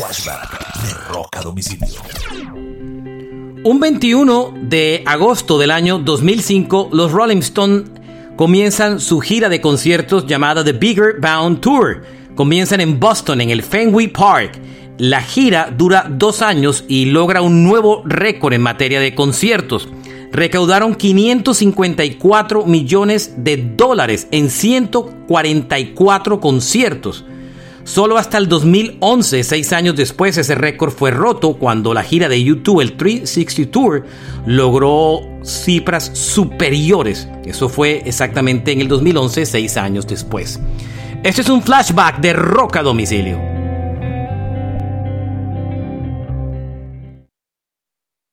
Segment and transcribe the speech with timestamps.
[0.00, 2.00] De Roca Domicilio.
[3.62, 7.90] Un 21 de agosto del año 2005, los Rolling Stones
[8.34, 12.02] comienzan su gira de conciertos llamada The Bigger Bound Tour.
[12.34, 14.58] Comienzan en Boston, en el Fenway Park.
[14.96, 19.86] La gira dura dos años y logra un nuevo récord en materia de conciertos.
[20.32, 27.26] Recaudaron 554 millones de dólares en 144 conciertos.
[27.90, 32.40] Solo hasta el 2011, seis años después, ese récord fue roto cuando la gira de
[32.40, 34.06] YouTube, el 360 Tour,
[34.46, 37.26] logró cifras superiores.
[37.44, 40.60] Eso fue exactamente en el 2011, seis años después.
[41.24, 43.49] Este es un flashback de Roca Domicilio.